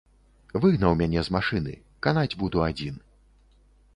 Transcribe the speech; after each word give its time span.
Выгнаў 0.63 0.95
мяне 1.01 1.21
з 1.27 1.35
машыны, 1.35 1.75
канаць 2.07 2.37
буду 2.41 2.63
адзін. 2.71 2.95